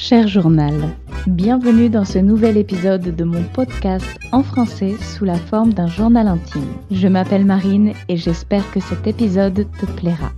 [0.00, 0.94] Cher journal,
[1.26, 6.28] bienvenue dans ce nouvel épisode de mon podcast en français sous la forme d'un journal
[6.28, 6.72] intime.
[6.92, 10.30] Je m'appelle Marine et j'espère que cet épisode te plaira.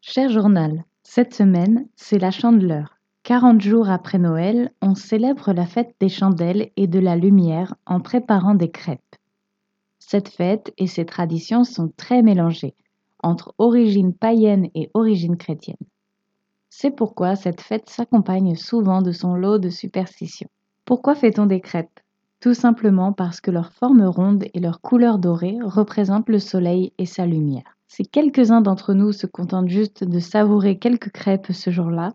[0.00, 2.96] Cher journal, cette semaine, c'est la chandeleur.
[3.24, 8.00] 40 jours après Noël, on célèbre la fête des chandelles et de la lumière en
[8.00, 9.16] préparant des crêpes.
[9.98, 12.74] Cette fête et ses traditions sont très mélangées
[13.22, 15.76] entre origine païenne et origine chrétienne.
[16.70, 20.50] C'est pourquoi cette fête s'accompagne souvent de son lot de superstitions.
[20.84, 22.00] Pourquoi fait-on des crêpes?
[22.40, 27.06] Tout simplement parce que leur forme ronde et leur couleur dorée représentent le soleil et
[27.06, 27.76] sa lumière.
[27.88, 32.12] Si quelques-uns d'entre nous se contentent juste de savourer quelques crêpes ce jour-là,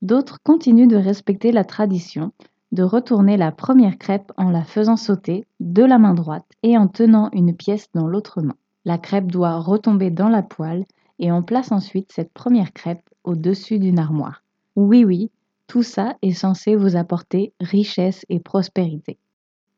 [0.00, 2.32] d'autres continuent de respecter la tradition
[2.72, 6.88] de retourner la première crêpe en la faisant sauter de la main droite et en
[6.88, 8.56] tenant une pièce dans l'autre main.
[8.86, 10.84] La crêpe doit retomber dans la poêle
[11.18, 14.44] et on place ensuite cette première crêpe au-dessus d'une armoire.
[14.76, 15.32] Oui, oui,
[15.66, 19.18] tout ça est censé vous apporter richesse et prospérité.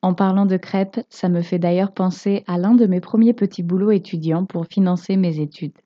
[0.02, 3.62] En parlant de crêpes, ça me fait d'ailleurs penser à l'un de mes premiers petits
[3.62, 5.78] boulots étudiants pour financer mes études.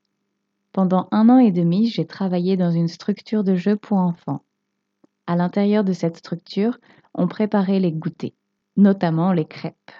[0.73, 4.41] Pendant un an et demi, j'ai travaillé dans une structure de jeux pour enfants.
[5.27, 6.77] À l'intérieur de cette structure,
[7.13, 8.33] on préparait les goûters,
[8.75, 9.91] notamment les crêpes.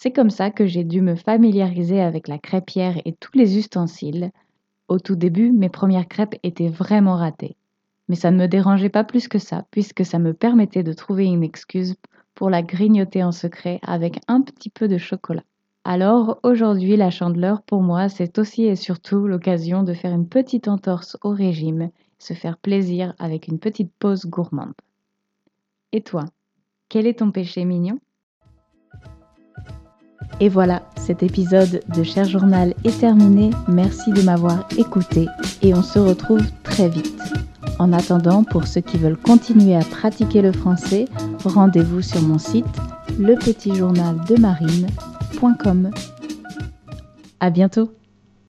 [0.00, 4.30] C'est comme ça que j'ai dû me familiariser avec la crêpière et tous les ustensiles.
[4.86, 7.56] Au tout début, mes premières crêpes étaient vraiment ratées.
[8.08, 11.24] Mais ça ne me dérangeait pas plus que ça, puisque ça me permettait de trouver
[11.24, 11.96] une excuse
[12.36, 15.42] pour la grignoter en secret avec un petit peu de chocolat.
[15.82, 20.68] Alors aujourd'hui, la chandeleur, pour moi, c'est aussi et surtout l'occasion de faire une petite
[20.68, 24.74] entorse au régime, se faire plaisir avec une petite pause gourmande.
[25.90, 26.24] Et toi,
[26.88, 27.98] quel est ton péché mignon?
[30.40, 33.50] Et voilà, cet épisode de Cher Journal est terminé.
[33.66, 35.26] Merci de m'avoir écouté
[35.62, 37.20] et on se retrouve très vite.
[37.78, 41.06] En attendant, pour ceux qui veulent continuer à pratiquer le français,
[41.44, 42.66] rendez-vous sur mon site
[43.18, 45.90] lepetitjournaldemarine.com.
[47.40, 47.92] À bientôt!